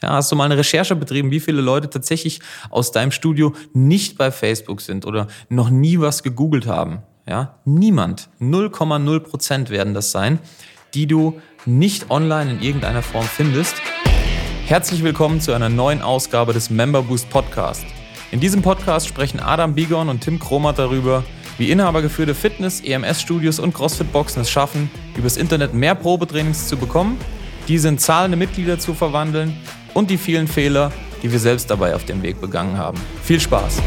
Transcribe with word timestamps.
Ja, 0.00 0.10
hast 0.10 0.30
du 0.30 0.36
mal 0.36 0.44
eine 0.44 0.56
Recherche 0.56 0.94
betrieben, 0.94 1.32
wie 1.32 1.40
viele 1.40 1.60
Leute 1.60 1.90
tatsächlich 1.90 2.38
aus 2.70 2.92
deinem 2.92 3.10
Studio 3.10 3.52
nicht 3.72 4.16
bei 4.16 4.30
Facebook 4.30 4.80
sind 4.80 5.04
oder 5.04 5.26
noch 5.48 5.70
nie 5.70 5.98
was 5.98 6.22
gegoogelt 6.22 6.68
haben? 6.68 7.02
Ja, 7.26 7.56
niemand. 7.64 8.28
0,0 8.40 9.18
Prozent 9.18 9.70
werden 9.70 9.94
das 9.94 10.12
sein, 10.12 10.38
die 10.94 11.08
du 11.08 11.40
nicht 11.66 12.12
online 12.12 12.52
in 12.52 12.62
irgendeiner 12.62 13.02
Form 13.02 13.24
findest. 13.24 13.74
Herzlich 14.66 15.02
willkommen 15.02 15.40
zu 15.40 15.52
einer 15.52 15.68
neuen 15.68 16.00
Ausgabe 16.00 16.52
des 16.52 16.70
Member 16.70 17.02
Boost 17.02 17.28
Podcast. 17.28 17.84
In 18.30 18.38
diesem 18.38 18.62
Podcast 18.62 19.08
sprechen 19.08 19.40
Adam 19.40 19.74
Bigon 19.74 20.10
und 20.10 20.20
Tim 20.20 20.38
Kromat 20.38 20.78
darüber, 20.78 21.24
wie 21.58 21.72
inhabergeführte 21.72 22.36
Fitness-, 22.36 22.82
EMS-Studios 22.82 23.58
und 23.58 23.74
CrossFit-Boxen 23.74 24.42
es 24.42 24.50
schaffen, 24.50 24.92
übers 25.16 25.36
Internet 25.36 25.74
mehr 25.74 25.96
Probetrainings 25.96 26.68
zu 26.68 26.76
bekommen, 26.76 27.18
diese 27.66 27.88
in 27.88 27.98
zahlende 27.98 28.36
Mitglieder 28.36 28.78
zu 28.78 28.94
verwandeln 28.94 29.56
und 29.98 30.10
die 30.10 30.16
vielen 30.16 30.46
Fehler, 30.46 30.92
die 31.24 31.32
wir 31.32 31.40
selbst 31.40 31.68
dabei 31.68 31.92
auf 31.96 32.04
dem 32.04 32.22
Weg 32.22 32.40
begangen 32.40 32.78
haben. 32.78 32.96
Viel 33.24 33.40
Spaß! 33.40 33.82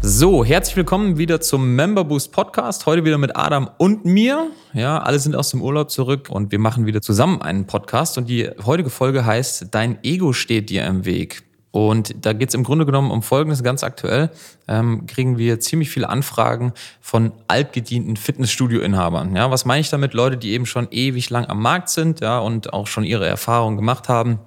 So, 0.00 0.46
herzlich 0.46 0.76
willkommen 0.76 1.18
wieder 1.18 1.42
zum 1.42 1.76
Member 1.76 2.04
Boost 2.04 2.32
Podcast. 2.32 2.86
Heute 2.86 3.04
wieder 3.04 3.18
mit 3.18 3.36
Adam 3.36 3.68
und 3.76 4.06
mir. 4.06 4.50
Ja, 4.72 5.02
alle 5.02 5.18
sind 5.18 5.36
aus 5.36 5.50
dem 5.50 5.60
Urlaub 5.60 5.90
zurück 5.90 6.28
und 6.30 6.52
wir 6.52 6.58
machen 6.58 6.86
wieder 6.86 7.02
zusammen 7.02 7.42
einen 7.42 7.66
Podcast. 7.66 8.16
Und 8.16 8.30
die 8.30 8.48
heutige 8.64 8.88
Folge 8.88 9.26
heißt 9.26 9.66
Dein 9.72 9.98
Ego 10.02 10.32
steht 10.32 10.70
dir 10.70 10.86
im 10.86 11.04
Weg. 11.04 11.42
Und 11.70 12.24
da 12.24 12.32
geht 12.32 12.48
es 12.48 12.54
im 12.54 12.64
Grunde 12.64 12.86
genommen 12.86 13.10
um 13.10 13.22
Folgendes 13.22 13.62
ganz 13.62 13.84
aktuell. 13.84 14.30
Ähm, 14.68 15.04
kriegen 15.06 15.36
wir 15.36 15.60
ziemlich 15.60 15.90
viele 15.90 16.08
Anfragen 16.08 16.72
von 17.02 17.32
altgedienten 17.48 18.16
Fitnessstudio-Inhabern. 18.16 19.36
Ja, 19.36 19.50
was 19.50 19.66
meine 19.66 19.82
ich 19.82 19.90
damit? 19.90 20.14
Leute, 20.14 20.38
die 20.38 20.52
eben 20.52 20.64
schon 20.64 20.88
ewig 20.90 21.28
lang 21.28 21.44
am 21.44 21.60
Markt 21.60 21.90
sind 21.90 22.20
ja, 22.20 22.38
und 22.38 22.72
auch 22.72 22.86
schon 22.86 23.04
ihre 23.04 23.26
Erfahrungen 23.26 23.76
gemacht 23.76 24.08
haben 24.08 24.38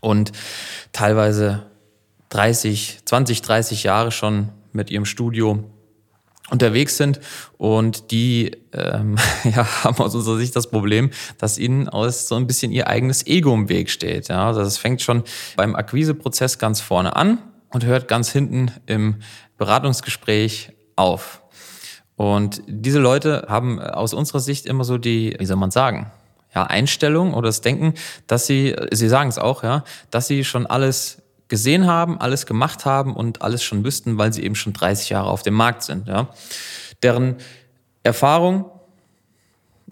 und 0.00 0.32
teilweise 0.92 1.66
30, 2.30 3.00
20, 3.04 3.42
30 3.42 3.82
Jahre 3.84 4.10
schon 4.10 4.50
mit 4.72 4.90
ihrem 4.90 5.04
Studio 5.04 5.64
unterwegs 6.50 6.96
sind 6.96 7.20
und 7.58 8.10
die 8.10 8.52
ähm, 8.72 9.16
ja, 9.44 9.84
haben 9.84 9.98
aus 9.98 10.14
unserer 10.14 10.38
Sicht 10.38 10.56
das 10.56 10.70
Problem, 10.70 11.10
dass 11.38 11.58
ihnen 11.58 11.88
aus 11.88 12.28
so 12.28 12.36
ein 12.36 12.46
bisschen 12.46 12.72
ihr 12.72 12.88
eigenes 12.88 13.26
Ego 13.26 13.54
im 13.54 13.68
Weg 13.68 13.90
steht. 13.90 14.28
Ja? 14.28 14.46
Also 14.46 14.60
das 14.60 14.78
fängt 14.78 15.02
schon 15.02 15.24
beim 15.56 15.74
Akquiseprozess 15.74 16.58
ganz 16.58 16.80
vorne 16.80 17.16
an 17.16 17.38
und 17.70 17.84
hört 17.84 18.08
ganz 18.08 18.30
hinten 18.30 18.72
im 18.86 19.16
Beratungsgespräch 19.58 20.72
auf. 20.96 21.42
Und 22.16 22.62
diese 22.66 22.98
Leute 22.98 23.46
haben 23.48 23.80
aus 23.80 24.12
unserer 24.12 24.40
Sicht 24.40 24.66
immer 24.66 24.84
so 24.84 24.98
die, 24.98 25.36
wie 25.38 25.46
soll 25.46 25.56
man 25.56 25.70
sagen, 25.70 26.10
ja, 26.54 26.64
Einstellung 26.64 27.34
oder 27.34 27.48
das 27.48 27.60
Denken, 27.60 27.94
dass 28.26 28.46
sie, 28.46 28.74
sie 28.90 29.08
sagen 29.08 29.28
es 29.28 29.38
auch, 29.38 29.62
ja, 29.62 29.84
dass 30.10 30.26
sie 30.26 30.44
schon 30.44 30.66
alles 30.66 31.22
gesehen 31.48 31.86
haben, 31.86 32.20
alles 32.20 32.46
gemacht 32.46 32.84
haben 32.84 33.14
und 33.14 33.42
alles 33.42 33.62
schon 33.62 33.84
wüssten, 33.84 34.18
weil 34.18 34.32
sie 34.32 34.42
eben 34.42 34.54
schon 34.54 34.72
30 34.72 35.10
Jahre 35.10 35.30
auf 35.30 35.42
dem 35.42 35.54
Markt 35.54 35.82
sind. 35.82 36.06
Ja. 36.06 36.28
Deren 37.02 37.36
Erfahrung 38.02 38.66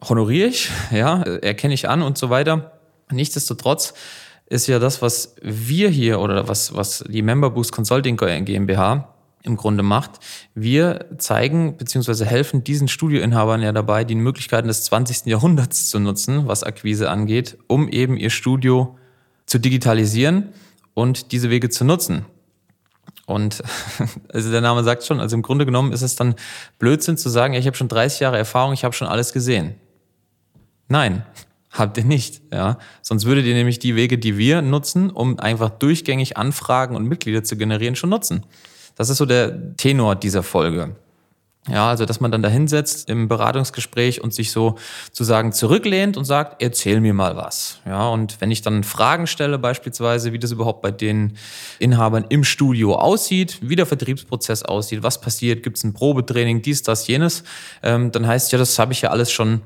honoriere 0.07 0.49
ich, 0.49 0.71
ja, 0.91 1.23
erkenne 1.23 1.75
ich 1.75 1.89
an 1.89 2.03
und 2.03 2.19
so 2.19 2.31
weiter. 2.31 2.73
Nichtsdestotrotz 3.11 3.95
ist 4.47 4.67
ja 4.67 4.79
das, 4.79 5.03
was 5.03 5.34
wir 5.43 5.89
hier 5.89 6.21
oder 6.21 6.49
was, 6.49 6.75
was 6.75 7.05
die 7.09 7.23
Member 7.23 7.51
Boost 7.51 7.73
Consulting 7.73 8.17
GmbH 8.17 9.16
im 9.47 9.57
Grunde 9.57 9.83
macht. 9.83 10.21
Wir 10.55 11.07
zeigen 11.19 11.77
bzw. 11.77 12.25
helfen 12.25 12.65
diesen 12.65 12.89
Studioinhabern 12.89 13.63
ja 13.63 13.73
dabei, 13.73 14.05
die 14.05 14.15
Möglichkeiten 14.15 14.69
des 14.69 14.85
20. 14.85 15.27
Jahrhunderts 15.27 15.89
zu 15.89 15.99
nutzen, 15.99 16.49
was 16.49 16.65
Akquise 16.65 17.11
angeht, 17.11 17.59
um 17.67 17.89
eben 17.89 18.17
ihr 18.17 18.31
Studio 18.31 18.99
zu 19.47 19.59
digitalisieren 19.59 20.49
und 20.95 21.33
diese 21.33 21.51
Wege 21.51 21.71
zu 21.71 21.85
nutzen. 21.85 22.27
Und 23.27 23.63
also 24.33 24.51
der 24.51 24.61
Name 24.61 24.83
sagt 24.85 25.05
schon, 25.05 25.21
also 25.21 25.37
im 25.37 25.43
Grunde 25.43 25.67
genommen 25.67 25.93
ist 25.93 26.03
es 26.03 26.17
dann 26.17 26.35
Blödsinn 26.79 27.17
zu 27.17 27.29
sagen, 27.29 27.55
ich 27.55 27.67
habe 27.67 27.77
schon 27.77 27.89
30 27.89 28.21
Jahre 28.21 28.39
Erfahrung, 28.39 28.73
ich 28.73 28.85
habe 28.85 28.95
schon 28.95 29.09
alles 29.09 29.33
gesehen. 29.33 29.75
Nein, 30.89 31.25
habt 31.71 31.99
ihr 31.99 32.05
nicht. 32.05 32.41
Ja? 32.53 32.79
Sonst 33.03 33.27
würdet 33.27 33.45
ihr 33.45 33.55
nämlich 33.55 33.79
die 33.79 33.97
Wege, 33.97 34.17
die 34.19 34.39
wir 34.39 34.62
nutzen, 34.62 35.11
um 35.11 35.39
einfach 35.39 35.71
durchgängig 35.71 36.37
Anfragen 36.37 36.97
und 36.97 37.05
Mitglieder 37.05 37.45
zu 37.45 37.56
generieren, 37.56 37.97
schon 37.97 38.11
nutzen. 38.11 38.45
Das 38.97 39.11
ist 39.11 39.19
so 39.19 39.27
der 39.27 39.77
Tenor 39.77 40.17
dieser 40.17 40.43
Folge. 40.43 40.97
Ja, 41.69 41.89
also 41.89 42.05
dass 42.05 42.21
man 42.21 42.31
dann 42.31 42.43
da 42.43 42.49
hinsetzt 42.49 43.11
im 43.11 43.27
Beratungsgespräch 43.27 44.23
und 44.23 44.33
sich 44.33 44.53
so 44.53 44.77
zu 45.11 45.25
sagen 45.25 45.53
zurücklehnt 45.53 46.17
und 46.17 46.25
sagt, 46.25 46.62
erzähl 46.62 47.01
mir 47.01 47.12
mal 47.12 47.37
was. 47.37 47.81
Ja, 47.85 48.09
und 48.09 48.41
wenn 48.41 48.53
ich 48.53 48.62
dann 48.62 48.85
Fragen 48.85 49.27
stelle, 49.27 49.59
beispielsweise, 49.59 50.33
wie 50.33 50.39
das 50.39 50.53
überhaupt 50.53 50.81
bei 50.81 50.93
den 50.93 51.37
Inhabern 51.81 52.25
im 52.29 52.45
Studio 52.45 52.95
aussieht, 52.95 53.59
wie 53.62 53.75
der 53.75 53.87
Vertriebsprozess 53.87 54.62
aussieht, 54.62 55.03
was 55.03 55.21
passiert, 55.21 55.65
gibt 55.65 55.79
es 55.79 55.85
ein 55.85 55.93
Probetraining, 55.93 56.62
dies, 56.62 56.85
das, 56.85 57.09
jenes, 57.09 57.43
ähm, 57.83 58.12
dann 58.12 58.29
heißt 58.29 58.53
ja, 58.53 58.59
das 58.59 58.79
habe 58.79 58.93
ich 58.93 59.03
ja 59.03 59.11
alles 59.11 59.33
schon 59.33 59.62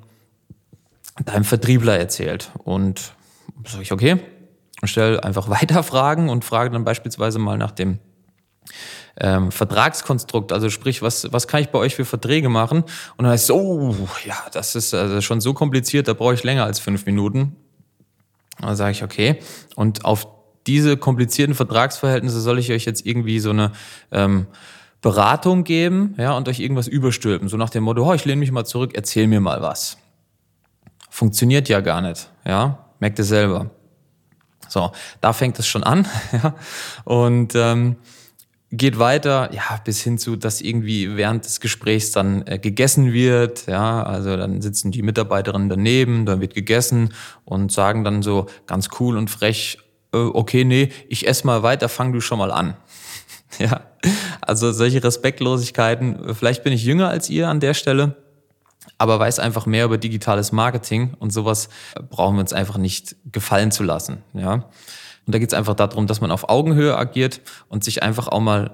deinem 1.27 1.45
Vertriebler 1.45 1.99
erzählt. 1.99 2.51
Und 2.65 3.13
sage 3.67 3.83
ich, 3.83 3.93
okay, 3.93 4.21
stelle 4.85 5.23
einfach 5.23 5.51
weiter 5.51 5.83
Fragen 5.83 6.31
und 6.31 6.47
frage 6.47 6.71
dann 6.71 6.85
beispielsweise 6.85 7.39
mal 7.39 7.59
nach 7.59 7.73
dem 7.73 7.99
ähm, 9.19 9.53
Vertragskonstrukt, 9.53 10.53
also 10.53 10.71
sprich, 10.71 11.03
was, 11.03 11.33
was 11.33 11.47
kann 11.49 11.61
ich 11.61 11.69
bei 11.69 11.79
euch 11.79 11.95
für 11.95 12.05
Verträge 12.05 12.49
machen? 12.49 12.83
Und 13.17 13.25
dann 13.25 13.29
heißt 13.29 13.45
es, 13.45 13.51
oh, 13.51 13.95
ja, 14.25 14.37
das 14.53 14.75
ist 14.75 14.95
also 14.95 15.21
schon 15.21 15.41
so 15.41 15.55
kompliziert, 15.55 16.09
da 16.09 16.15
brauche 16.15 16.35
ich 16.35 16.43
länger 16.43 16.65
als 16.65 16.81
fünf 16.81 17.07
Minuten. 17.07 17.57
Dann 18.61 18.77
sage 18.77 18.93
ich, 18.93 19.03
okay. 19.03 19.39
Und 19.77 20.05
auf 20.05 20.27
diese 20.67 20.97
komplizierten 20.97 21.55
Vertragsverhältnisse 21.55 22.41
soll 22.41 22.59
ich 22.59 22.71
euch 22.71 22.85
jetzt 22.85 23.07
irgendwie 23.07 23.41
so 23.41 23.51
eine 23.51 23.73
ähm, 24.13 24.47
Beratung 25.01 25.65
geben, 25.65 26.15
ja, 26.19 26.37
und 26.37 26.49
euch 26.49 26.61
irgendwas 26.61 26.87
überstülpen. 26.87 27.49
So 27.49 27.57
nach 27.57 27.71
dem 27.71 27.85
Motto, 27.85 28.07
oh, 28.07 28.15
ich 28.15 28.25
lehne 28.25 28.41
mich 28.41 28.53
mal 28.53 28.65
zurück, 28.65 28.93
erzähl 28.95 29.27
mir 29.27 29.41
mal 29.41 29.63
was. 29.63 29.97
Funktioniert 31.09 31.69
ja 31.69 31.81
gar 31.81 32.01
nicht, 32.03 32.31
ja. 32.45 32.87
Merkt 32.99 33.19
ihr 33.19 33.25
selber. 33.25 33.71
So, 34.69 34.93
da 35.21 35.33
fängt 35.33 35.59
es 35.59 35.67
schon 35.67 35.83
an, 35.83 36.07
ja. 36.33 36.55
Und 37.05 37.55
ähm, 37.55 37.97
geht 38.73 38.99
weiter, 38.99 39.51
ja, 39.53 39.81
bis 39.85 40.01
hin 40.01 40.17
zu, 40.17 40.37
dass 40.37 40.61
irgendwie 40.61 41.17
während 41.17 41.45
des 41.45 41.61
Gesprächs 41.61 42.13
dann 42.13 42.47
äh, 42.47 42.59
gegessen 42.59 43.13
wird, 43.13 43.67
ja, 43.67 44.03
also 44.03 44.37
dann 44.37 44.63
sitzen 44.63 44.93
die 44.93 45.03
Mitarbeiterinnen 45.03 45.69
daneben, 45.69 46.25
dann 46.25 46.41
wird 46.41 46.55
gegessen 46.55 47.13
und 47.45 47.73
sagen 47.73 48.05
dann 48.05 48.23
so 48.23 48.47
ganz 48.67 48.89
cool 49.01 49.17
und 49.17 49.29
frech, 49.29 49.79
äh, 50.13 50.19
okay, 50.19 50.65
nee, 50.65 50.91
ich 51.09 51.27
esse 51.27 51.47
mal 51.47 51.65
weiter, 51.65 51.89
fang 51.89 52.13
du 52.13 52.21
schon 52.21 52.39
mal 52.39 52.53
an. 52.53 52.77
ja, 53.59 53.83
also 54.41 54.71
solche 54.71 55.03
Respektlosigkeiten, 55.03 56.35
vielleicht 56.35 56.63
bin 56.63 56.73
ich 56.73 56.85
jünger 56.85 57.09
als 57.09 57.29
ihr 57.29 57.49
an 57.49 57.59
der 57.59 57.75
Stelle, 57.75 58.17
aber 58.99 59.19
weiß 59.19 59.41
einfach 59.41 59.67
mehr 59.67 59.85
über 59.85 59.99
digitales 59.99 60.53
Marketing 60.53 61.15
und 61.19 61.33
sowas 61.33 61.71
brauchen 62.09 62.37
wir 62.37 62.43
uns 62.43 62.53
einfach 62.53 62.79
nicht 62.79 63.17
gefallen 63.33 63.73
zu 63.73 63.83
lassen, 63.83 64.23
ja. 64.33 64.71
Und 65.27 65.35
da 65.35 65.39
geht 65.39 65.53
es 65.53 65.59
einfach 65.59 65.75
darum, 65.75 66.07
dass 66.07 66.21
man 66.21 66.31
auf 66.31 66.49
Augenhöhe 66.49 66.97
agiert 66.97 67.41
und 67.69 67.85
sich 67.85 68.03
einfach 68.03 68.29
auch 68.29 68.41
mal 68.41 68.73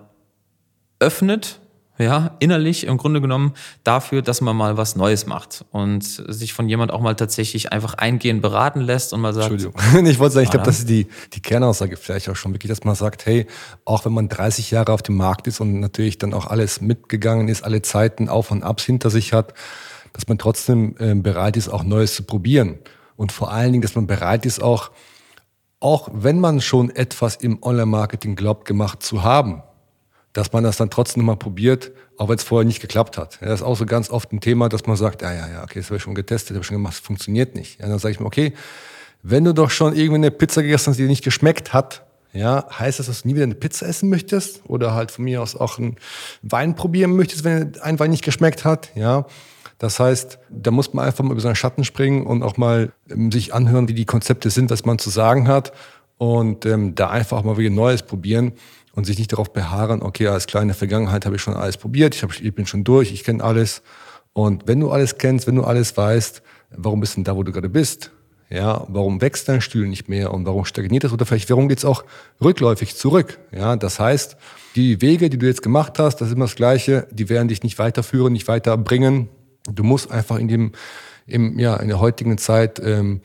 öffnet, 0.99 1.61
ja, 1.99 2.37
innerlich 2.41 2.87
im 2.87 2.99
Grunde 2.99 3.23
genommen 3.23 3.55
dafür, 3.83 4.21
dass 4.21 4.43
man 4.43 4.55
mal 4.55 4.77
was 4.77 4.97
Neues 4.97 5.27
macht 5.27 5.65
und 5.71 6.03
sich 6.03 6.53
von 6.53 6.69
jemand 6.69 6.93
auch 6.93 7.01
mal 7.01 7.15
tatsächlich 7.15 7.73
einfach 7.73 7.95
eingehend 7.95 8.43
beraten 8.43 8.81
lässt 8.81 9.15
und 9.15 9.23
mal 9.23 9.33
sagt. 9.33 9.51
Entschuldigung, 9.51 10.07
ich 10.07 10.19
wollte 10.19 10.35
sagen, 10.35 10.45
ich 10.45 10.51
glaube, 10.51 10.67
das 10.67 10.81
ist 10.81 10.91
die, 10.91 11.07
die 11.33 11.41
Kernaussage 11.41 11.97
vielleicht 11.97 12.29
auch 12.29 12.37
schon 12.37 12.53
wirklich, 12.53 12.69
dass 12.69 12.85
man 12.85 12.95
sagt, 12.95 13.25
hey, 13.25 13.47
auch 13.87 14.05
wenn 14.05 14.13
man 14.13 14.29
30 14.29 14.71
Jahre 14.71 14.93
auf 14.93 15.03
dem 15.03 15.17
Markt 15.17 15.47
ist 15.47 15.61
und 15.61 15.81
natürlich 15.81 16.19
dann 16.19 16.35
auch 16.35 16.47
alles 16.47 16.83
mitgegangen 16.83 17.49
ist, 17.49 17.65
alle 17.65 17.81
Zeiten 17.81 18.29
auf 18.29 18.51
und 18.51 18.63
abs 18.63 18.85
hinter 18.85 19.09
sich 19.09 19.33
hat, 19.33 19.55
dass 20.13 20.29
man 20.29 20.39
trotzdem 20.39 20.97
äh, 20.99 21.15
bereit 21.15 21.57
ist, 21.57 21.69
auch 21.69 21.83
Neues 21.83 22.15
zu 22.15 22.25
probieren. 22.25 22.79
Und 23.17 23.33
vor 23.33 23.51
allen 23.51 23.73
Dingen, 23.73 23.83
dass 23.83 23.95
man 23.95 24.07
bereit 24.07 24.45
ist, 24.45 24.63
auch 24.63 24.91
auch 25.81 26.09
wenn 26.13 26.41
man 26.41 26.61
schon 26.61 26.91
etwas 26.91 27.37
im 27.37 27.63
Online-Marketing 27.63 28.37
glaubt 28.37 28.67
gemacht 28.67 29.03
zu 29.03 29.23
haben, 29.23 29.63
dass 30.33 30.53
man 30.53 30.65
das 30.65 30.77
dann 30.77 30.91
trotzdem 30.91 31.25
mal 31.25 31.37
probiert, 31.37 31.93
auch 32.19 32.29
wenn 32.29 32.37
es 32.37 32.43
vorher 32.43 32.67
nicht 32.67 32.81
geklappt 32.81 33.17
hat. 33.19 33.39
Ja, 33.41 33.49
das 33.49 33.61
ist 33.61 33.67
auch 33.67 33.77
so 33.77 33.87
ganz 33.87 34.11
oft 34.11 34.33
ein 34.33 34.41
Thema, 34.41 34.69
dass 34.69 34.87
man 34.87 34.97
sagt, 34.97 35.23
ja, 35.23 35.33
ja, 35.33 35.49
ja, 35.49 35.63
okay, 35.63 35.79
das 35.81 35.87
habe 35.87 35.97
ich 35.97 36.03
schon 36.03 36.15
getestet, 36.15 36.51
habe 36.51 36.61
ich 36.61 36.67
schon 36.67 36.77
gemacht, 36.77 36.95
es 36.95 37.01
funktioniert 37.01 37.55
nicht. 37.55 37.81
Ja, 37.81 37.89
dann 37.89 37.99
sage 37.99 38.13
ich 38.13 38.21
mir, 38.21 38.27
okay, 38.27 38.53
wenn 39.23 39.45
du 39.45 39.55
doch 39.55 39.71
schon 39.71 39.95
irgendwie 39.95 40.17
eine 40.17 40.31
Pizza 40.31 40.63
gegessen 40.63 40.91
hast, 40.91 40.99
die 40.99 41.03
dir 41.03 41.09
nicht 41.09 41.25
geschmeckt 41.25 41.73
hat, 41.73 42.05
ja, 42.33 42.67
heißt 42.71 42.99
das, 42.99 43.07
dass 43.07 43.23
du 43.23 43.29
nie 43.29 43.35
wieder 43.35 43.45
eine 43.45 43.55
Pizza 43.55 43.87
essen 43.87 44.11
möchtest? 44.11 44.61
Oder 44.69 44.95
halt 44.95 45.11
von 45.11 45.25
mir 45.25 45.41
aus 45.41 45.57
auch 45.57 45.79
einen 45.79 45.97
Wein 46.43 46.75
probieren 46.75 47.17
möchtest, 47.17 47.45
wenn 47.45 47.81
ein 47.81 47.99
Wein 47.99 48.11
nicht 48.11 48.25
geschmeckt 48.25 48.65
hat? 48.65 48.91
Ja, 48.95 49.27
das 49.79 50.01
heißt, 50.01 50.39
da 50.49 50.71
muss 50.71 50.95
man 50.95 51.05
einfach 51.05 51.23
mal 51.25 51.33
über 51.33 51.41
seinen 51.41 51.57
Schatten 51.57 51.85
springen 51.85 52.27
und 52.27 52.43
auch 52.43 52.57
mal 52.57 52.93
ähm, 53.11 53.31
sich 53.31 53.53
anhören, 53.53 53.89
wie 53.89 53.95
die 53.95 54.07
Konzepte 54.07 54.51
sind, 54.51 54.71
was 54.71 54.85
man 54.85 54.99
zu 54.99 55.11
sagen 55.11 55.49
hat 55.49 55.73
und 56.19 56.65
ähm, 56.65 56.95
da 56.95 57.11
einfach 57.11 57.43
mal 57.43 57.59
wieder 57.59 57.71
Neues 57.71 58.03
probieren 58.03 58.53
und 58.95 59.05
sich 59.05 59.19
nicht 59.19 59.33
darauf 59.33 59.53
beharren, 59.53 60.03
okay, 60.03 60.29
als 60.29 60.47
kleine 60.47 60.73
Vergangenheit 60.75 61.27
habe 61.27 61.37
ich 61.37 61.43
schon 61.43 61.55
alles 61.55 61.77
probiert, 61.77 62.15
ich, 62.15 62.23
hab, 62.23 62.33
ich 62.33 62.55
bin 62.55 62.67
schon 62.67 62.85
durch, 62.85 63.13
ich 63.13 63.25
kenne 63.25 63.45
alles. 63.45 63.83
Und 64.33 64.67
wenn 64.67 64.81
du 64.81 64.91
alles 64.91 65.19
kennst, 65.19 65.47
wenn 65.47 65.57
du 65.57 65.65
alles 65.65 65.97
weißt, 65.97 66.43
warum 66.71 67.01
bist 67.01 67.15
du 67.15 67.17
denn 67.19 67.25
da, 67.25 67.37
wo 67.37 67.43
du 67.43 67.53
gerade 67.53 67.69
bist? 67.69 68.11
Ja, 68.49 68.87
warum 68.89 69.21
wächst 69.21 69.49
dein 69.49 69.61
Stuhl 69.61 69.89
nicht 69.89 70.09
mehr 70.09 70.33
und 70.33 70.47
warum 70.47 70.65
stagniert 70.65 71.05
es 71.05 71.13
oder 71.13 71.27
vielleicht 71.27 71.51
warum 71.51 71.69
geht 71.69 71.79
es 71.79 71.85
auch 71.85 72.05
rückläufig 72.43 72.95
zurück? 72.95 73.41
Ja, 73.51 73.75
das 73.77 73.99
heißt, 73.99 74.37
die 74.77 75.01
Wege, 75.01 75.31
die 75.31 75.39
du 75.39 75.47
jetzt 75.47 75.63
gemacht 75.63 75.99
hast, 75.99 76.21
das 76.21 76.29
ist 76.29 76.35
immer 76.35 76.45
das 76.45 76.55
Gleiche, 76.55 77.09
die 77.11 77.29
werden 77.29 77.49
dich 77.49 77.63
nicht 77.65 77.79
weiterführen, 77.79 78.33
nicht 78.33 78.47
weiterbringen. 78.47 79.29
Du 79.71 79.83
musst 79.83 80.11
einfach 80.11 80.39
in 80.39 80.49
dem, 80.49 80.73
im, 81.27 81.59
ja, 81.59 81.77
in 81.77 81.89
der 81.89 82.01
heutigen 82.01 82.39
Zeit 82.39 82.81
ähm, 82.83 83.21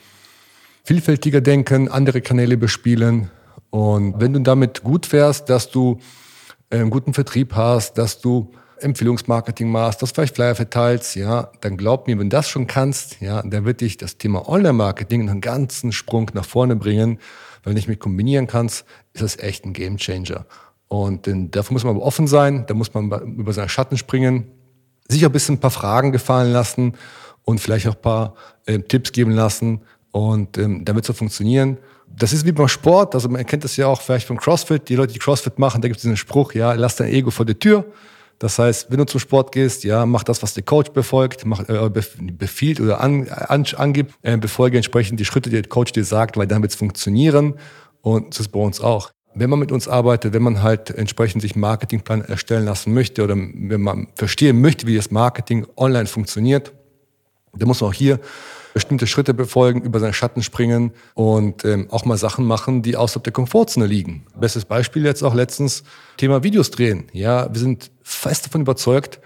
vielfältiger 0.84 1.42
denken, 1.42 1.88
andere 1.88 2.22
Kanäle 2.22 2.58
bespielen. 2.58 3.30
Und 3.70 4.20
wenn 4.20 4.34
du 4.34 4.40
damit 4.40 4.84
gut 4.84 5.06
fährst, 5.06 5.50
dass 5.50 5.70
du 5.70 6.00
äh, 6.70 6.78
einen 6.78 6.90
guten 6.90 7.14
Vertrieb 7.14 7.56
hast, 7.56 7.98
dass 7.98 8.20
du 8.20 8.52
Empfehlungsmarketing 8.80 9.70
machst, 9.70 10.02
dass 10.02 10.10
du 10.10 10.16
vielleicht 10.16 10.36
Flyer 10.36 10.56
verteilst, 10.56 11.16
ja, 11.16 11.52
dann 11.62 11.78
glaub 11.78 12.08
mir, 12.08 12.18
wenn 12.18 12.30
du 12.30 12.36
das 12.36 12.50
schon 12.50 12.68
kannst, 12.68 13.22
ja, 13.22 13.42
dann 13.44 13.66
wird 13.66 13.82
dich 13.82 13.98
das 13.98 14.18
Thema 14.18 14.48
Online-Marketing 14.50 15.30
einen 15.30 15.42
ganzen 15.42 15.92
Sprung 15.92 16.32
nach 16.34 16.46
vorne 16.46 16.76
bringen. 16.76 17.20
Wenn 17.64 17.72
du 17.72 17.76
nicht 17.76 17.88
mit 17.88 18.00
kombinieren 18.00 18.48
kannst, 18.48 18.86
ist 19.14 19.24
das 19.24 19.38
echt 19.38 19.66
ein 19.66 19.74
Gamechanger. 19.74 20.46
Und 20.88 21.28
denn 21.28 21.52
dafür 21.52 21.74
muss 21.74 21.84
man 21.84 21.96
aber 21.96 22.06
offen 22.06 22.28
sein, 22.28 22.66
da 22.68 22.74
muss 22.74 22.94
man 22.94 23.12
über 23.38 23.54
seinen 23.54 23.70
Schatten 23.70 23.98
springen, 23.98 24.52
sich 25.08 25.26
ein 25.26 25.32
bisschen 25.32 25.56
ein 25.56 25.60
paar 25.60 25.72
Fragen 25.72 26.12
gefallen 26.12 26.52
lassen 26.52 26.94
und 27.44 27.60
vielleicht 27.60 27.88
auch 27.88 27.96
ein 27.96 28.02
paar 28.02 28.36
äh, 28.66 28.80
Tipps 28.80 29.12
geben 29.12 29.32
lassen. 29.32 29.82
Und 30.12 30.58
ähm, 30.58 30.84
damit 30.84 31.06
so 31.06 31.14
funktionieren. 31.14 31.78
Das 32.14 32.34
ist 32.34 32.46
wie 32.46 32.52
beim 32.52 32.68
Sport, 32.68 33.16
also 33.16 33.30
man 33.30 33.46
kennt 33.46 33.64
das 33.64 33.78
ja 33.78 33.88
auch 33.88 34.02
vielleicht 34.02 34.28
vom 34.28 34.38
CrossFit. 34.38 34.90
Die 34.90 34.96
Leute, 34.96 35.14
die 35.14 35.20
CrossFit 35.20 35.58
machen, 35.58 35.82
da 35.82 35.88
gibt 35.88 35.98
es 35.98 36.02
diesen 36.02 36.18
Spruch, 36.18 36.54
ja, 36.54 36.74
lass 36.74 36.98
dein 36.98 37.08
Ego 37.08 37.32
vor 37.32 37.46
der 37.46 37.58
Tür. 37.58 37.86
Das 38.42 38.58
heißt, 38.58 38.90
wenn 38.90 38.98
du 38.98 39.06
zum 39.06 39.20
Sport 39.20 39.52
gehst, 39.52 39.84
ja, 39.84 40.06
mach 40.06 40.24
das, 40.24 40.42
was 40.42 40.56
der 40.56 40.64
Coach 40.64 40.92
befolgt, 40.92 41.46
mach, 41.46 41.62
äh, 41.70 41.90
befiehlt 41.90 42.82
oder 42.82 43.00
an, 43.00 43.30
an, 43.30 43.66
angibt, 43.78 44.16
äh, 44.24 44.36
befolge 44.36 44.78
entsprechend 44.78 45.20
die 45.20 45.26
Schritte, 45.26 45.50
die 45.50 45.62
der 45.62 45.70
Coach 45.70 45.92
dir 45.92 46.04
sagt, 46.04 46.38
weil 46.38 46.48
dann 46.48 46.62
wird 46.62 46.72
es 46.72 46.78
funktionieren. 46.78 47.54
Und 48.02 48.32
das 48.32 48.42
ist 48.42 48.48
bei 48.50 48.60
uns 48.60 48.82
auch 48.82 49.12
wenn 49.34 49.50
man 49.50 49.60
mit 49.60 49.72
uns 49.72 49.88
arbeitet, 49.88 50.34
wenn 50.34 50.44
man 50.44 50.62
halt 50.62 50.90
entsprechend 50.90 51.42
sich 51.42 51.54
einen 51.54 51.62
Marketingplan 51.62 52.22
erstellen 52.22 52.66
lassen 52.66 52.94
möchte 52.94 53.24
oder 53.24 53.36
wenn 53.36 53.82
man 53.82 54.08
verstehen 54.16 54.62
möchte, 54.62 54.88
wie 54.88 54.96
das 54.96 55.12
Marketing 55.12 55.66
online 55.78 56.08
funktioniert, 56.08 56.74
dann 57.54 57.68
muss 57.68 57.82
man 57.82 57.90
auch 57.90 57.94
hier 57.94 58.20
bestimmte 58.74 59.08
Schritte 59.08 59.34
befolgen, 59.34 59.82
über 59.82 60.00
seinen 60.00 60.14
Schatten 60.14 60.44
springen 60.44 60.92
und 61.14 61.66
ähm, 61.66 61.88
auch 61.92 62.06
mal 62.06 62.18
Sachen 62.18 62.46
machen, 62.46 62.82
die 62.82 62.96
außerhalb 62.96 63.24
der 63.24 63.34
Komfortzone 63.34 63.86
liegen. 63.86 64.26
Bestes 64.40 64.66
Beispiel 64.66 65.06
jetzt 65.06 65.24
auch 65.24 65.34
letztens 65.34 65.84
Thema 66.18 66.44
Videos 66.44 66.72
drehen. 66.72 67.06
Ja, 67.12 67.54
wir 67.54 67.60
sind 67.60 67.92
fest 68.02 68.46
davon 68.46 68.62
überzeugt, 68.62 69.20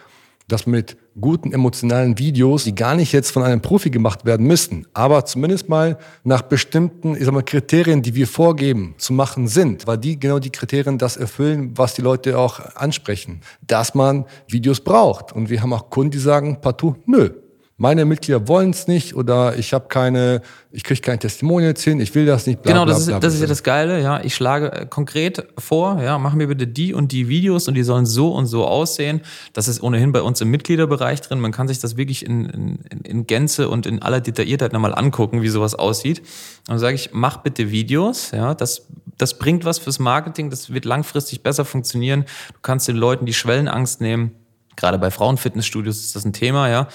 dass 0.47 0.67
mit 0.67 0.97
guten 1.19 1.53
emotionalen 1.53 2.17
Videos, 2.17 2.65
die 2.65 2.75
gar 2.75 2.95
nicht 2.95 3.11
jetzt 3.11 3.31
von 3.31 3.43
einem 3.43 3.61
Profi 3.61 3.89
gemacht 3.89 4.25
werden 4.25 4.45
müssten, 4.45 4.85
aber 4.93 5.25
zumindest 5.25 5.69
mal 5.69 5.97
nach 6.23 6.41
bestimmten 6.41 7.15
ich 7.15 7.23
sag 7.23 7.33
mal, 7.33 7.43
Kriterien, 7.43 8.01
die 8.01 8.15
wir 8.15 8.27
vorgeben, 8.27 8.95
zu 8.97 9.13
machen 9.13 9.47
sind, 9.47 9.87
weil 9.87 9.97
die 9.97 10.19
genau 10.19 10.39
die 10.39 10.49
Kriterien 10.49 10.97
das 10.97 11.17
erfüllen, 11.17 11.71
was 11.75 11.93
die 11.93 12.01
Leute 12.01 12.37
auch 12.37 12.59
ansprechen, 12.75 13.41
dass 13.65 13.95
man 13.95 14.25
Videos 14.47 14.81
braucht. 14.81 15.31
Und 15.31 15.49
wir 15.49 15.61
haben 15.61 15.73
auch 15.73 15.89
Kunden, 15.89 16.11
die 16.11 16.19
sagen 16.19 16.59
partout, 16.61 16.95
nö, 17.05 17.29
meine 17.77 18.05
Mitglieder 18.05 18.47
wollen 18.47 18.69
es 18.69 18.87
nicht 18.87 19.15
oder 19.15 19.57
ich 19.57 19.73
habe 19.73 19.89
keine, 19.89 20.41
ich 20.71 20.85
kriege 20.85 21.01
kein 21.01 21.19
Testimonial 21.19 21.73
hin, 21.77 21.99
ich 21.99 22.15
will 22.15 22.25
das 22.25 22.47
nicht. 22.47 22.61
Bla, 22.61 22.71
genau, 22.71 22.85
das, 22.85 23.05
bla, 23.05 23.05
bla, 23.05 23.17
ist, 23.17 23.23
das 23.25 23.33
ist 23.33 23.41
ja 23.41 23.47
das 23.47 23.63
Geile, 23.63 24.01
ja. 24.01 24.21
Ich 24.23 24.33
schlage 24.33 24.71
äh, 24.71 24.85
konkret 24.85 25.45
vor, 25.57 26.01
ja, 26.01 26.17
mach 26.17 26.33
mir 26.35 26.47
bitte 26.47 26.67
die 26.67 26.93
und 26.93 27.11
die 27.11 27.27
Videos 27.27 27.67
und 27.67 27.73
die 27.73 27.83
sollen 27.83 28.05
so 28.05 28.31
und 28.31 28.45
so 28.45 28.65
aussehen. 28.65 29.21
Das 29.51 29.67
ist 29.67 29.83
ohnehin 29.83 30.13
bei 30.13 30.21
uns 30.21 30.39
im 30.39 30.51
Mitgliederbereich 30.51 31.19
drin. 31.19 31.41
Man 31.41 31.51
kann 31.51 31.67
sich 31.67 31.79
das 31.79 31.97
wirklich 31.97 32.25
in, 32.25 32.45
in, 32.45 32.79
in 33.03 33.27
Gänze 33.27 33.67
und 33.67 33.85
in 33.85 34.01
aller 34.01 34.21
Detailliertheit 34.21 34.71
nochmal 34.71 34.95
angucken, 34.95 35.41
wie 35.41 35.49
sowas 35.49 35.75
aussieht. 35.75 36.19
Und 36.19 36.69
dann 36.69 36.79
sage 36.79 36.95
ich, 36.95 37.09
mach 37.11 37.37
bitte 37.37 37.71
Videos, 37.71 38.31
ja, 38.31 38.53
das, 38.53 38.87
das 39.17 39.37
bringt 39.37 39.65
was 39.65 39.79
fürs 39.79 39.99
Marketing, 39.99 40.49
das 40.49 40.73
wird 40.73 40.85
langfristig 40.85 41.43
besser 41.43 41.65
funktionieren. 41.65 42.23
Du 42.53 42.59
kannst 42.61 42.87
den 42.87 42.95
Leuten 42.95 43.25
die 43.25 43.33
Schwellenangst 43.33 43.99
nehmen. 43.99 44.31
Gerade 44.77 44.97
bei 44.97 45.11
Frauenfitnessstudios 45.11 45.99
ist 45.99 46.15
das 46.15 46.23
ein 46.23 46.31
Thema, 46.31 46.69
ja. 46.69 46.87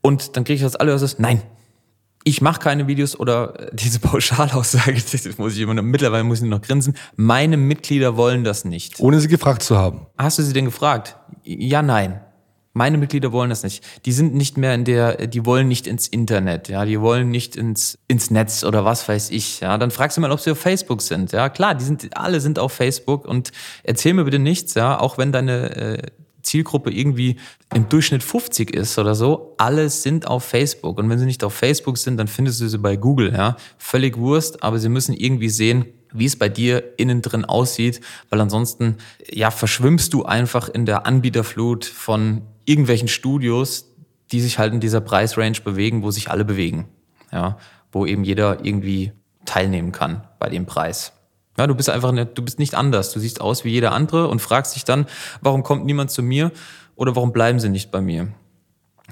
Und 0.00 0.36
dann 0.36 0.44
kriege 0.44 0.56
ich 0.56 0.62
das 0.62 0.76
allererstes, 0.76 1.18
nein, 1.18 1.42
ich 2.24 2.42
mache 2.42 2.60
keine 2.60 2.86
Videos 2.86 3.18
oder 3.18 3.70
diese 3.72 4.00
Pauschalaussage, 4.00 5.02
das 5.12 5.38
muss 5.38 5.54
ich 5.54 5.60
immer, 5.60 5.80
mittlerweile 5.80 6.24
muss 6.24 6.42
ich 6.42 6.48
noch 6.48 6.60
grinsen, 6.60 6.94
meine 7.16 7.56
Mitglieder 7.56 8.16
wollen 8.16 8.44
das 8.44 8.64
nicht. 8.64 9.00
Ohne 9.00 9.20
sie 9.20 9.28
gefragt 9.28 9.62
zu 9.62 9.76
haben. 9.76 10.06
Hast 10.18 10.38
du 10.38 10.42
sie 10.42 10.52
denn 10.52 10.66
gefragt? 10.66 11.16
Ja, 11.44 11.82
nein. 11.82 12.20
Meine 12.74 12.98
Mitglieder 12.98 13.32
wollen 13.32 13.50
das 13.50 13.64
nicht. 13.64 13.82
Die 14.04 14.12
sind 14.12 14.34
nicht 14.34 14.56
mehr 14.56 14.72
in 14.74 14.84
der, 14.84 15.26
die 15.26 15.44
wollen 15.44 15.66
nicht 15.66 15.88
ins 15.88 16.06
Internet, 16.06 16.68
ja, 16.68 16.84
die 16.84 17.00
wollen 17.00 17.28
nicht 17.30 17.56
ins, 17.56 17.98
ins 18.06 18.30
Netz 18.30 18.62
oder 18.62 18.84
was 18.84 19.08
weiß 19.08 19.30
ich, 19.30 19.60
ja. 19.60 19.78
Dann 19.78 19.90
fragst 19.90 20.16
du 20.16 20.20
mal, 20.20 20.30
ob 20.30 20.38
sie 20.38 20.52
auf 20.52 20.60
Facebook 20.60 21.02
sind, 21.02 21.32
ja. 21.32 21.48
Klar, 21.48 21.74
die 21.74 21.84
sind, 21.84 22.16
alle 22.16 22.40
sind 22.40 22.58
auf 22.58 22.72
Facebook 22.72 23.26
und 23.26 23.50
erzähl 23.82 24.14
mir 24.14 24.24
bitte 24.24 24.38
nichts, 24.38 24.74
ja, 24.74 25.00
auch 25.00 25.18
wenn 25.18 25.32
deine, 25.32 25.76
äh, 25.76 26.02
Zielgruppe 26.48 26.90
irgendwie 26.90 27.36
im 27.74 27.88
Durchschnitt 27.88 28.22
50 28.22 28.74
ist 28.74 28.98
oder 28.98 29.14
so, 29.14 29.54
alle 29.58 29.90
sind 29.90 30.26
auf 30.26 30.44
Facebook. 30.44 30.98
Und 30.98 31.08
wenn 31.08 31.18
sie 31.18 31.26
nicht 31.26 31.44
auf 31.44 31.54
Facebook 31.54 31.98
sind, 31.98 32.16
dann 32.16 32.28
findest 32.28 32.60
du 32.60 32.68
sie 32.68 32.78
bei 32.78 32.96
Google. 32.96 33.32
Ja? 33.32 33.56
Völlig 33.76 34.16
Wurst, 34.16 34.62
aber 34.62 34.78
sie 34.78 34.88
müssen 34.88 35.14
irgendwie 35.14 35.50
sehen, 35.50 35.86
wie 36.12 36.24
es 36.24 36.36
bei 36.36 36.48
dir 36.48 36.94
innen 36.96 37.20
drin 37.20 37.44
aussieht, 37.44 38.00
weil 38.30 38.40
ansonsten 38.40 38.96
ja 39.30 39.50
verschwimmst 39.50 40.14
du 40.14 40.24
einfach 40.24 40.68
in 40.68 40.86
der 40.86 41.06
Anbieterflut 41.06 41.84
von 41.84 42.42
irgendwelchen 42.64 43.08
Studios, 43.08 43.94
die 44.32 44.40
sich 44.40 44.58
halt 44.58 44.72
in 44.72 44.80
dieser 44.80 45.00
Preisrange 45.00 45.60
bewegen, 45.62 46.02
wo 46.02 46.10
sich 46.10 46.30
alle 46.30 46.44
bewegen. 46.44 46.88
Ja, 47.30 47.58
wo 47.92 48.06
eben 48.06 48.24
jeder 48.24 48.64
irgendwie 48.64 49.12
teilnehmen 49.44 49.92
kann 49.92 50.22
bei 50.38 50.48
dem 50.48 50.64
Preis. 50.64 51.12
Ja, 51.58 51.66
du 51.66 51.74
bist 51.74 51.90
einfach, 51.90 52.10
eine, 52.10 52.24
du 52.24 52.42
bist 52.42 52.58
nicht 52.58 52.74
anders. 52.74 53.12
Du 53.12 53.18
siehst 53.18 53.40
aus 53.40 53.64
wie 53.64 53.70
jeder 53.70 53.92
andere 53.92 54.28
und 54.28 54.40
fragst 54.40 54.76
dich 54.76 54.84
dann, 54.84 55.06
warum 55.42 55.64
kommt 55.64 55.84
niemand 55.84 56.10
zu 56.10 56.22
mir 56.22 56.52
oder 56.94 57.16
warum 57.16 57.32
bleiben 57.32 57.58
sie 57.58 57.68
nicht 57.68 57.90
bei 57.90 58.00
mir? 58.00 58.28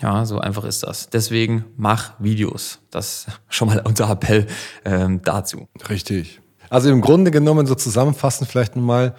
Ja, 0.01 0.25
so 0.27 0.39
einfach 0.39 0.65
ist 0.65 0.83
das. 0.83 1.09
Deswegen 1.11 1.65
mach 1.77 2.13
Videos. 2.21 2.79
Das 2.91 3.27
schon 3.49 3.69
mal 3.69 3.83
unser 3.85 4.11
Appell 4.11 4.47
ähm, 4.85 5.23
dazu. 5.23 5.69
Richtig. 5.89 6.41
Also 6.71 6.91
im 6.91 7.01
Grunde 7.01 7.31
genommen 7.31 7.67
so 7.67 7.75
zusammenfassen 7.75 8.47
vielleicht 8.47 8.77
nochmal 8.77 9.15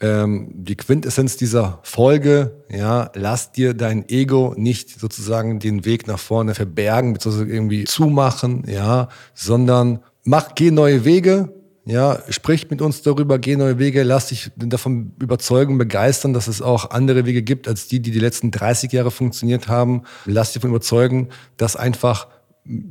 ähm, 0.00 0.48
die 0.52 0.76
Quintessenz 0.76 1.36
dieser 1.36 1.80
Folge. 1.82 2.64
Ja, 2.70 3.10
lass 3.14 3.52
dir 3.52 3.74
dein 3.74 4.08
Ego 4.08 4.54
nicht 4.56 5.00
sozusagen 5.00 5.58
den 5.58 5.84
Weg 5.84 6.06
nach 6.06 6.18
vorne 6.18 6.54
verbergen, 6.54 7.12
beziehungsweise 7.14 7.50
irgendwie 7.50 7.84
zumachen, 7.84 8.64
ja, 8.66 9.08
sondern 9.34 10.00
mach, 10.24 10.54
geh 10.54 10.70
neue 10.70 11.04
Wege, 11.04 11.52
ja, 11.88 12.18
sprich 12.28 12.68
mit 12.68 12.82
uns 12.82 13.00
darüber, 13.00 13.38
geh 13.38 13.56
neue 13.56 13.78
Wege, 13.78 14.02
lass 14.02 14.28
dich 14.28 14.50
davon 14.56 15.12
überzeugen, 15.22 15.78
begeistern, 15.78 16.34
dass 16.34 16.46
es 16.46 16.60
auch 16.60 16.90
andere 16.90 17.24
Wege 17.24 17.42
gibt 17.42 17.66
als 17.66 17.88
die, 17.88 18.00
die 18.00 18.10
die 18.10 18.18
letzten 18.18 18.50
30 18.50 18.92
Jahre 18.92 19.10
funktioniert 19.10 19.68
haben. 19.68 20.02
Lass 20.26 20.48
dich 20.48 20.60
davon 20.60 20.70
überzeugen, 20.70 21.28
dass 21.56 21.76
einfach 21.76 22.28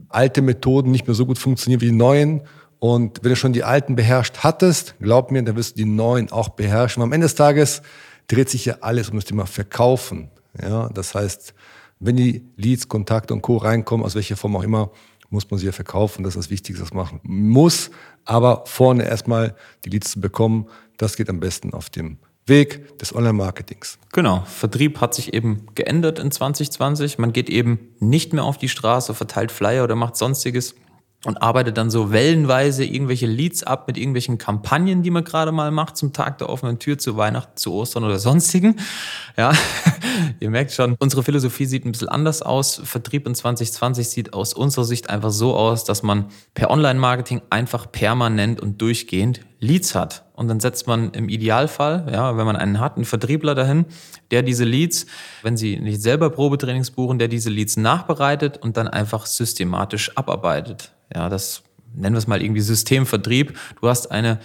alte 0.10 0.42
Methoden 0.42 0.89
nicht 0.89 1.06
mehr 1.06 1.13
so 1.13 1.27
gut 1.27 1.38
funktionieren 1.38 1.82
wie 1.82 1.92
die 1.92 1.92
neuen. 1.92 2.42
Und 2.80 3.24
wenn 3.24 3.30
du 3.30 3.36
schon 3.36 3.54
die 3.54 3.63
alten 3.63 3.96
beherrscht 3.96 4.39
hattest, 4.39 4.96
glaub 5.00 5.30
mir, 5.30 5.44
dann 5.44 5.56
wirst 5.56 5.77
du 5.77 5.84
die 5.84 5.89
neuen 5.89 6.32
auch 6.32 6.50
beherrschen. 6.50 7.04
Am 7.04 7.13
Ende 7.13 7.25
des 7.25 7.36
Tages 7.36 7.84
dreht 8.27 8.50
sich 8.50 8.66
ja 8.66 8.77
alles 8.82 9.10
um 9.10 9.18
das 9.18 9.25
Thema 9.25 9.46
Verkaufen. 9.46 10.32
Ja, 10.60 10.89
das 10.89 11.13
heißt, 11.13 11.54
wenn 12.00 12.16
die 12.16 12.44
Leads, 12.56 12.88
Kontakte 12.88 13.36
und 13.36 13.44
Co. 13.44 13.58
reinkommen, 13.58 14.04
aus 14.04 14.16
welcher 14.16 14.38
Form 14.38 14.56
auch 14.56 14.63
immer, 14.63 14.89
muss 15.30 15.50
man 15.50 15.60
sie 15.60 15.66
ja 15.66 15.72
verkaufen. 15.72 16.24
Das 16.24 16.36
ist 16.36 16.46
das 16.46 16.50
Wichtigste, 16.50 16.84
was 16.84 16.94
man 16.94 17.04
machen 17.04 17.20
muss. 17.24 17.92
Aber 18.26 18.64
vorne 18.66 19.06
erstmal 19.06 19.56
die 19.86 19.90
Leads 19.90 20.12
zu 20.12 20.22
bekommen, 20.22 20.68
das 20.98 21.16
geht 21.16 21.30
am 21.30 21.40
besten 21.40 21.74
auf 21.74 21.90
dem 21.90 22.18
Weg 22.46 22.98
des 23.00 23.14
Online-Marketings. 23.14 24.00
Genau. 24.14 24.44
Vertrieb 24.46 25.02
hat 25.02 25.14
sich 25.14 25.34
eben 25.34 25.68
geändert 25.76 26.18
in 26.20 26.32
2020. 26.32 27.18
Man 27.18 27.34
geht 27.34 27.50
eben 27.50 27.96
nicht 28.00 28.34
mehr 28.34 28.46
auf 28.46 28.58
die 28.58 28.70
Straße, 28.70 29.14
verteilt 29.14 29.52
Flyer 29.52 29.84
oder 29.84 29.96
macht 29.96 30.16
sonstiges 30.16 30.76
und 31.26 31.42
arbeitet 31.42 31.78
dann 31.78 31.90
so 31.90 32.12
wellenweise 32.12 32.86
irgendwelche 32.86 33.26
Leads 33.26 33.64
ab 33.64 33.88
mit 33.88 33.98
irgendwelchen 33.98 34.38
Kampagnen, 34.38 35.02
die 35.02 35.10
man 35.10 35.24
gerade 35.24 35.52
mal 35.52 35.72
macht 35.72 35.98
zum 35.98 36.14
Tag 36.14 36.38
der 36.38 36.48
offenen 36.48 36.78
Tür, 36.78 37.00
zu 37.00 37.18
Weihnachten, 37.18 37.58
zu 37.58 37.74
Ostern 37.74 38.04
oder 38.04 38.20
sonstigen. 38.20 38.76
Ja, 39.36 39.52
ihr 40.40 40.52
merkt 40.52 40.74
schon, 40.74 40.96
unsere 41.00 41.24
Philosophie 41.24 41.66
sieht 41.66 41.86
ein 41.86 41.92
bisschen 41.92 42.08
anders 42.08 42.44
aus. 42.44 42.80
Vertrieb 42.84 43.26
in 43.28 43.34
2020 43.34 44.08
sieht 44.08 44.34
aus 44.34 44.54
unserer 44.54 44.86
Sicht 44.86 45.10
einfach 45.10 45.32
so 45.32 45.56
aus, 45.56 45.86
dass 45.86 46.04
man 46.04 46.28
per 46.54 46.70
Online-Marketing 46.70 47.42
einfach 47.50 47.92
permanent 47.92 48.62
und 48.62 48.80
durchgehend 48.80 49.42
Leads 49.60 49.96
hat. 49.96 50.24
Und 50.34 50.50
dann 50.50 50.60
setzt 50.60 50.86
man 50.86 51.12
im 51.14 51.30
Idealfall, 51.30 52.06
ja, 52.14 52.38
wenn 52.38 52.46
man 52.46 52.56
einen 52.56 52.80
hat, 52.80 52.96
einen 52.96 53.06
Vertriebler 53.06 53.56
dahin, 53.56 53.86
der 54.30 54.44
diese 54.44 54.66
Leads, 54.66 55.08
wenn 55.42 55.58
sie 55.58 55.80
nicht 55.80 56.00
selber 56.00 56.30
Probetrainings 56.30 56.92
buchen, 56.92 57.18
der 57.18 57.28
diese 57.28 57.50
Leads 57.50 57.76
nachbereitet 57.76 58.58
und 58.58 58.78
dann 58.78 58.88
einfach 58.88 59.26
systematisch 59.26 60.16
abarbeitet. 60.16 60.94
Ja, 61.14 61.30
das 61.30 61.64
nennen 61.94 62.16
wir 62.16 62.20
es 62.20 62.28
mal 62.28 62.42
irgendwie 62.42 62.62
Systemvertrieb. 62.62 63.58
Du 63.82 63.90
hast 63.90 64.12
eine 64.12 64.40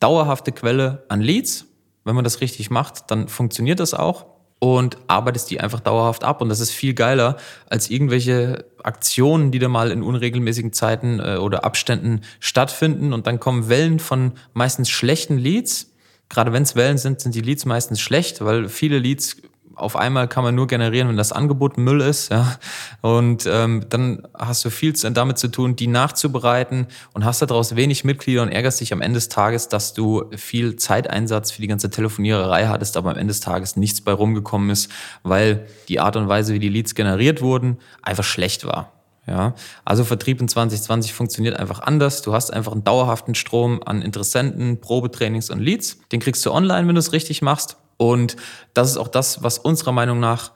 dauerhafte 0.00 0.52
Quelle 0.52 1.04
an 1.08 1.20
Leads. 1.20 1.66
Wenn 2.04 2.14
man 2.14 2.24
das 2.24 2.40
richtig 2.40 2.70
macht, 2.70 3.10
dann 3.10 3.28
funktioniert 3.28 3.80
das 3.80 3.92
auch. 3.94 4.26
und 4.58 4.96
arbeitest 5.06 5.50
die 5.50 5.60
einfach 5.60 5.80
dauerhaft 5.80 6.24
ab. 6.24 6.40
Und 6.40 6.48
das 6.48 6.60
ist 6.60 6.70
viel 6.70 6.94
geiler 6.94 7.36
als 7.68 7.90
irgendwelche 7.90 8.64
Aktionen, 8.82 9.50
die 9.50 9.58
da 9.58 9.68
mal 9.68 9.90
in 9.90 10.02
unregelmäßigen 10.02 10.72
Zeiten 10.72 11.20
äh, 11.20 11.36
oder 11.36 11.64
Abständen 11.64 12.22
stattfinden. 12.40 13.12
Und 13.12 13.26
dann 13.26 13.38
kommen 13.38 13.68
Wellen 13.68 13.98
von 13.98 14.32
meistens 14.54 14.88
schlechten 14.88 15.36
Leads. 15.38 15.92
Gerade 16.28 16.52
wenn 16.52 16.62
es 16.62 16.74
Wellen 16.74 16.98
sind, 16.98 17.20
sind 17.20 17.34
die 17.34 17.40
Leads 17.40 17.66
meistens 17.66 18.00
schlecht, 18.00 18.44
weil 18.44 18.68
viele 18.68 18.98
Leads 18.98 19.36
auf 19.76 19.94
einmal 19.94 20.26
kann 20.26 20.42
man 20.42 20.54
nur 20.54 20.66
generieren, 20.66 21.08
wenn 21.08 21.18
das 21.18 21.32
Angebot 21.32 21.76
Müll 21.76 22.00
ist. 22.00 22.30
Ja? 22.30 22.58
Und 23.02 23.46
ähm, 23.46 23.84
dann 23.90 24.26
hast 24.36 24.64
du 24.64 24.70
viel 24.70 24.94
damit 24.94 25.38
zu 25.38 25.48
tun, 25.48 25.76
die 25.76 25.86
nachzubereiten 25.86 26.86
und 27.12 27.24
hast 27.24 27.42
daraus 27.42 27.76
wenig 27.76 28.02
Mitglieder 28.02 28.42
und 28.42 28.48
ärgerst 28.48 28.80
dich 28.80 28.92
am 28.94 29.02
Ende 29.02 29.18
des 29.18 29.28
Tages, 29.28 29.68
dass 29.68 29.92
du 29.92 30.24
viel 30.34 30.76
Zeiteinsatz 30.76 31.52
für 31.52 31.60
die 31.60 31.68
ganze 31.68 31.90
Telefoniererei 31.90 32.66
hattest, 32.66 32.96
aber 32.96 33.10
am 33.10 33.16
Ende 33.16 33.32
des 33.32 33.40
Tages 33.40 33.76
nichts 33.76 34.00
bei 34.00 34.12
rumgekommen 34.12 34.70
ist, 34.70 34.90
weil 35.22 35.66
die 35.88 36.00
Art 36.00 36.16
und 36.16 36.26
Weise, 36.26 36.54
wie 36.54 36.58
die 36.58 36.70
Leads 36.70 36.94
generiert 36.94 37.42
wurden, 37.42 37.76
einfach 38.02 38.24
schlecht 38.24 38.64
war. 38.64 38.92
Ja, 39.26 39.54
also 39.84 40.04
Vertrieb 40.04 40.40
in 40.40 40.46
2020 40.46 41.12
funktioniert 41.12 41.58
einfach 41.58 41.80
anders. 41.80 42.22
Du 42.22 42.32
hast 42.32 42.52
einfach 42.52 42.70
einen 42.70 42.84
dauerhaften 42.84 43.34
Strom 43.34 43.82
an 43.84 44.00
Interessenten, 44.00 44.80
Probetrainings 44.80 45.50
und 45.50 45.58
Leads. 45.58 45.98
Den 46.12 46.20
kriegst 46.20 46.46
du 46.46 46.52
online, 46.52 46.86
wenn 46.86 46.94
du 46.94 47.00
es 47.00 47.12
richtig 47.12 47.42
machst. 47.42 47.76
Und 47.96 48.36
das 48.74 48.90
ist 48.90 48.96
auch 48.96 49.08
das, 49.08 49.42
was 49.42 49.58
unserer 49.58 49.92
Meinung 49.92 50.20
nach 50.20 50.52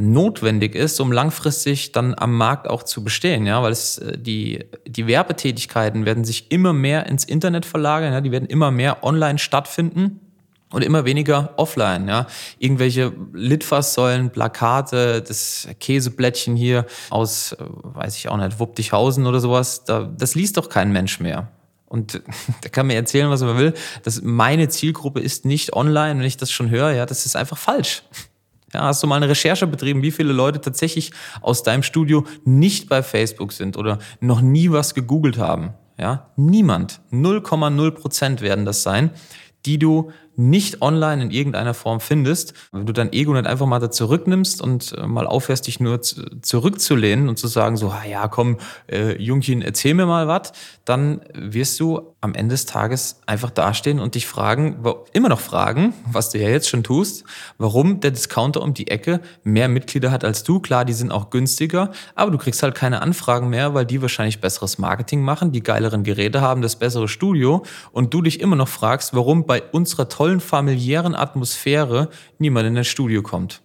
notwendig 0.00 0.74
ist, 0.74 0.98
um 1.00 1.12
langfristig 1.12 1.92
dann 1.92 2.14
am 2.16 2.36
Markt 2.36 2.68
auch 2.68 2.82
zu 2.82 3.04
bestehen, 3.04 3.46
ja, 3.46 3.62
weil 3.62 3.72
es 3.72 3.98
äh, 3.98 4.16
die 4.18 4.64
die 4.86 5.06
Werbetätigkeiten 5.06 6.06
werden 6.06 6.24
sich 6.24 6.50
immer 6.50 6.72
mehr 6.72 7.06
ins 7.06 7.24
Internet 7.24 7.66
verlagern, 7.66 8.12
ja, 8.12 8.20
die 8.20 8.32
werden 8.32 8.48
immer 8.48 8.70
mehr 8.70 9.04
online 9.04 9.38
stattfinden 9.38 10.20
und 10.72 10.82
immer 10.82 11.04
weniger 11.04 11.52
offline, 11.56 12.08
ja. 12.08 12.26
Irgendwelche 12.58 13.12
Litfaßsäulen, 13.32 14.30
Plakate, 14.30 15.22
das 15.22 15.68
Käseblättchen 15.80 16.56
hier 16.56 16.86
aus, 17.10 17.52
äh, 17.52 17.56
weiß 17.60 18.16
ich 18.16 18.28
auch 18.28 18.36
nicht, 18.36 18.58
Wuppdichhausen 18.58 19.26
oder 19.26 19.40
sowas, 19.40 19.84
da, 19.84 20.10
das 20.16 20.34
liest 20.34 20.56
doch 20.56 20.68
kein 20.68 20.92
Mensch 20.92 21.20
mehr. 21.20 21.48
Und 21.90 22.22
da 22.62 22.68
kann 22.70 22.86
mir 22.86 22.94
erzählen, 22.94 23.28
was 23.28 23.42
man 23.42 23.58
will. 23.58 23.74
dass 24.04 24.22
meine 24.22 24.68
Zielgruppe 24.68 25.20
ist 25.20 25.44
nicht 25.44 25.74
online. 25.74 26.18
Wenn 26.18 26.26
ich 26.26 26.38
das 26.38 26.50
schon 26.50 26.70
höre, 26.70 26.92
ja, 26.92 27.04
das 27.04 27.26
ist 27.26 27.36
einfach 27.36 27.58
falsch. 27.58 28.04
Ja, 28.72 28.82
hast 28.82 29.02
du 29.02 29.08
mal 29.08 29.16
eine 29.16 29.28
Recherche 29.28 29.66
betrieben, 29.66 30.02
wie 30.02 30.12
viele 30.12 30.32
Leute 30.32 30.60
tatsächlich 30.60 31.10
aus 31.40 31.64
deinem 31.64 31.82
Studio 31.82 32.24
nicht 32.44 32.88
bei 32.88 33.02
Facebook 33.02 33.52
sind 33.52 33.76
oder 33.76 33.98
noch 34.20 34.40
nie 34.40 34.70
was 34.70 34.94
gegoogelt 34.94 35.38
haben? 35.38 35.74
Ja, 35.98 36.30
niemand. 36.36 37.00
0,0 37.12 37.90
Prozent 37.90 38.40
werden 38.40 38.64
das 38.64 38.84
sein, 38.84 39.10
die 39.66 39.78
du 39.78 40.12
nicht 40.40 40.80
online 40.80 41.22
in 41.22 41.30
irgendeiner 41.30 41.74
Form 41.74 42.00
findest, 42.00 42.54
wenn 42.72 42.86
du 42.86 42.92
dein 42.92 43.12
Ego 43.12 43.32
nicht 43.34 43.46
einfach 43.46 43.66
mal 43.66 43.78
da 43.78 43.90
zurücknimmst 43.90 44.62
und 44.62 44.92
äh, 44.96 45.06
mal 45.06 45.26
aufhörst, 45.26 45.66
dich 45.66 45.80
nur 45.80 46.00
zurückzulehnen 46.00 47.28
und 47.28 47.38
zu 47.38 47.46
sagen, 47.46 47.76
so, 47.76 47.92
ja, 48.08 48.26
komm, 48.28 48.58
äh, 48.90 49.20
Jungchen, 49.22 49.62
erzähl 49.62 49.94
mir 49.94 50.06
mal 50.06 50.26
was, 50.26 50.52
dann 50.84 51.20
wirst 51.34 51.78
du 51.78 52.14
am 52.20 52.34
Ende 52.34 52.54
des 52.54 52.66
Tages 52.66 53.20
einfach 53.26 53.50
dastehen 53.50 54.00
und 54.00 54.14
dich 54.14 54.26
fragen, 54.26 54.82
immer 55.12 55.28
noch 55.28 55.40
fragen, 55.40 55.94
was 56.10 56.30
du 56.30 56.38
ja 56.38 56.48
jetzt 56.48 56.68
schon 56.68 56.82
tust, 56.82 57.24
warum 57.58 58.00
der 58.00 58.10
Discounter 58.10 58.62
um 58.62 58.74
die 58.74 58.88
Ecke 58.88 59.20
mehr 59.44 59.68
Mitglieder 59.68 60.10
hat 60.10 60.24
als 60.24 60.42
du. 60.42 60.60
Klar, 60.60 60.84
die 60.84 60.92
sind 60.92 61.12
auch 61.12 61.30
günstiger, 61.30 61.90
aber 62.14 62.30
du 62.30 62.38
kriegst 62.38 62.62
halt 62.62 62.74
keine 62.74 63.02
Anfragen 63.02 63.48
mehr, 63.48 63.74
weil 63.74 63.86
die 63.86 64.02
wahrscheinlich 64.02 64.40
besseres 64.40 64.78
Marketing 64.78 65.22
machen, 65.22 65.52
die 65.52 65.62
geileren 65.62 66.02
Geräte 66.02 66.40
haben, 66.40 66.62
das 66.62 66.76
bessere 66.76 67.08
Studio 67.08 67.62
und 67.92 68.12
du 68.12 68.22
dich 68.22 68.40
immer 68.40 68.56
noch 68.56 68.68
fragst, 68.68 69.14
warum 69.14 69.46
bei 69.46 69.62
unserer 69.62 70.08
tollen 70.08 70.29
tollen 70.30 70.40
familiären 70.40 71.14
Atmosphäre 71.14 72.08
niemand 72.38 72.68
in 72.68 72.76
das 72.76 72.86
Studio 72.86 73.22
kommt. 73.22 73.62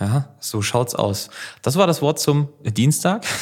Ja, 0.00 0.28
so 0.38 0.62
schaut's 0.62 0.94
aus. 0.94 1.28
Das 1.62 1.76
war 1.76 1.86
das 1.86 2.02
Wort 2.02 2.18
zum 2.18 2.48
Dienstag. 2.62 3.24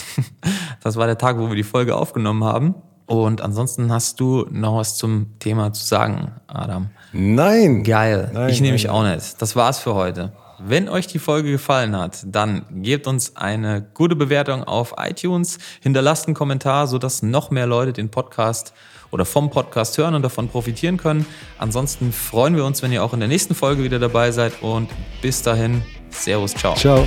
Das 0.82 0.96
war 0.96 1.06
der 1.06 1.16
Tag, 1.16 1.38
wo 1.38 1.48
wir 1.48 1.54
die 1.54 1.62
Folge 1.62 1.94
aufgenommen 1.94 2.42
haben. 2.42 2.74
Und 3.06 3.40
ansonsten 3.40 3.92
hast 3.92 4.18
du 4.18 4.48
noch 4.50 4.78
was 4.78 4.96
zum 4.96 5.38
Thema 5.38 5.72
zu 5.72 5.84
sagen, 5.84 6.32
Adam. 6.48 6.90
Nein. 7.12 7.84
Geil. 7.84 8.32
Nein, 8.32 8.48
ich 8.48 8.60
nehme 8.60 8.72
mich 8.72 8.88
auch 8.88 9.04
nicht. 9.04 9.40
Das 9.40 9.54
war's 9.54 9.78
für 9.78 9.94
heute. 9.94 10.32
Wenn 10.64 10.88
euch 10.88 11.08
die 11.08 11.18
Folge 11.18 11.50
gefallen 11.50 11.96
hat, 11.96 12.18
dann 12.24 12.64
gebt 12.70 13.08
uns 13.08 13.36
eine 13.36 13.84
gute 13.94 14.14
Bewertung 14.14 14.62
auf 14.62 14.94
iTunes, 14.96 15.58
hinterlasst 15.80 16.28
einen 16.28 16.34
Kommentar, 16.34 16.86
sodass 16.86 17.22
noch 17.22 17.50
mehr 17.50 17.66
Leute 17.66 17.92
den 17.92 18.10
Podcast 18.10 18.72
oder 19.10 19.24
vom 19.24 19.50
Podcast 19.50 19.98
hören 19.98 20.14
und 20.14 20.22
davon 20.22 20.48
profitieren 20.48 20.98
können. 20.98 21.26
Ansonsten 21.58 22.12
freuen 22.12 22.54
wir 22.54 22.64
uns, 22.64 22.80
wenn 22.80 22.92
ihr 22.92 23.02
auch 23.02 23.12
in 23.12 23.20
der 23.20 23.28
nächsten 23.28 23.56
Folge 23.56 23.82
wieder 23.82 23.98
dabei 23.98 24.30
seid 24.30 24.62
und 24.62 24.88
bis 25.20 25.42
dahin, 25.42 25.82
Servus, 26.10 26.54
ciao. 26.54 26.74
Ciao. 26.76 27.06